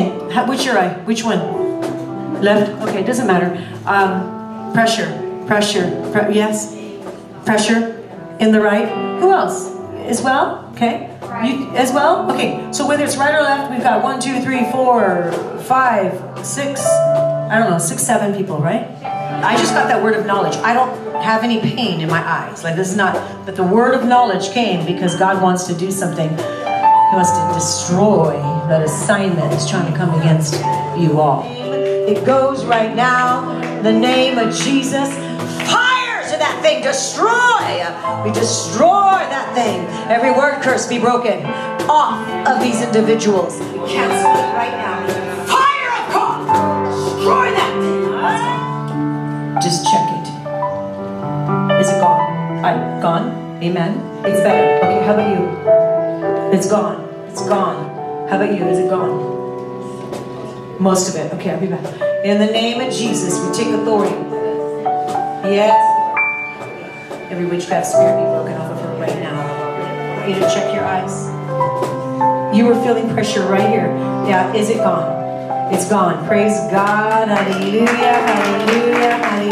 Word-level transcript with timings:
How, 0.00 0.46
which 0.48 0.64
your 0.64 0.78
eye? 0.78 0.94
Which 1.04 1.24
one? 1.24 2.40
Left? 2.40 2.70
Okay, 2.82 3.00
it 3.00 3.06
doesn't 3.06 3.26
matter. 3.26 3.56
Um, 3.86 4.72
pressure, 4.72 5.08
pressure, 5.46 6.10
pre- 6.12 6.34
yes? 6.34 6.76
Pressure 7.44 8.02
in 8.40 8.52
the 8.52 8.60
right. 8.60 8.88
Who 9.20 9.32
else? 9.32 9.70
As 10.06 10.22
well? 10.22 10.70
Okay. 10.74 11.08
You 11.44 11.70
as 11.76 11.92
well? 11.92 12.30
Okay. 12.32 12.68
So 12.72 12.86
whether 12.86 13.04
it's 13.04 13.16
right 13.16 13.34
or 13.34 13.42
left, 13.42 13.70
we've 13.70 13.82
got 13.82 14.02
one, 14.02 14.20
two, 14.20 14.40
three, 14.42 14.70
four, 14.70 15.32
five, 15.62 16.12
six, 16.46 16.84
I 16.84 17.58
don't 17.58 17.70
know, 17.70 17.78
six, 17.78 18.02
seven 18.02 18.34
people, 18.36 18.58
right? 18.58 18.86
I 19.02 19.56
just 19.56 19.74
got 19.74 19.88
that 19.88 20.02
word 20.02 20.14
of 20.14 20.24
knowledge. 20.24 20.56
I 20.56 20.72
don't 20.72 21.22
have 21.22 21.42
any 21.42 21.60
pain 21.60 22.00
in 22.00 22.08
my 22.08 22.20
eyes. 22.20 22.62
Like 22.64 22.76
this 22.76 22.90
is 22.90 22.96
not, 22.96 23.14
but 23.44 23.56
the 23.56 23.64
word 23.64 23.94
of 23.94 24.06
knowledge 24.06 24.50
came 24.50 24.86
because 24.86 25.16
God 25.16 25.42
wants 25.42 25.66
to 25.66 25.74
do 25.74 25.90
something. 25.90 26.30
He 27.12 27.16
wants 27.16 27.32
to 27.32 27.52
destroy 27.52 28.32
that 28.68 28.80
assignment 28.80 29.50
that's 29.50 29.68
trying 29.68 29.92
to 29.92 29.98
come 29.98 30.18
against 30.18 30.54
you 30.98 31.20
all. 31.20 31.44
It 31.44 32.24
goes 32.24 32.64
right 32.64 32.96
now. 32.96 33.60
The 33.82 33.92
name 33.92 34.38
of 34.38 34.54
Jesus. 34.54 35.12
Fire 35.68 36.22
to 36.24 36.36
that 36.40 36.58
thing. 36.62 36.82
Destroy. 36.82 37.84
We 38.24 38.32
destroy 38.32 39.20
that 39.28 39.52
thing. 39.54 39.84
Every 40.10 40.30
word 40.30 40.62
curse 40.62 40.88
be 40.88 40.98
broken 40.98 41.44
off 41.84 42.26
of 42.48 42.62
these 42.62 42.80
individuals. 42.80 43.58
Cancel 43.58 44.32
it 44.32 44.54
right 44.56 44.72
now. 44.80 45.04
Fire 45.44 45.92
of 46.00 46.14
God. 46.16 46.48
Destroy 46.88 47.52
that 47.52 47.72
thing. 49.52 49.60
Just 49.60 49.84
check 49.84 50.08
it. 50.16 50.26
Is 51.78 51.90
it 51.90 52.00
gone? 52.00 52.64
I'm 52.64 53.02
gone? 53.02 53.62
Amen. 53.62 54.00
It's 54.24 54.40
better. 54.40 54.78
Okay, 54.86 55.04
how 55.04 55.12
about 55.12 55.28
you? 55.28 55.44
It's 56.52 56.68
gone. 56.68 57.11
It's 57.32 57.48
gone. 57.48 58.28
How 58.28 58.36
about 58.36 58.54
you? 58.54 58.62
Is 58.66 58.78
it 58.78 58.90
gone? 58.90 60.78
Most 60.78 61.08
of 61.08 61.16
it. 61.16 61.32
Okay, 61.32 61.50
I'll 61.50 61.58
be 61.58 61.66
back. 61.66 61.82
In 62.26 62.38
the 62.38 62.44
name 62.44 62.78
of 62.82 62.92
Jesus, 62.92 63.40
we 63.40 63.50
take 63.56 63.72
authority. 63.72 64.14
Yes. 65.48 65.72
Every 67.32 67.46
witchcraft 67.46 67.86
spirit 67.86 68.18
be 68.18 68.24
broken 68.24 68.52
off 68.60 68.70
of 68.70 68.80
her 68.82 69.00
right 69.00 69.18
now. 69.18 70.26
You 70.28 70.34
to 70.34 70.40
check 70.42 70.74
your 70.74 70.84
eyes. 70.84 71.32
You 72.54 72.66
were 72.66 72.74
feeling 72.84 73.08
pressure 73.14 73.46
right 73.46 73.66
here. 73.66 73.86
Yeah, 74.28 74.52
is 74.52 74.68
it 74.68 74.76
gone? 74.76 75.72
It's 75.72 75.88
gone. 75.88 76.26
Praise 76.28 76.58
God. 76.70 77.28
Hallelujah. 77.28 77.88
Hallelujah. 77.88 79.10
Hallelujah. 79.16 79.51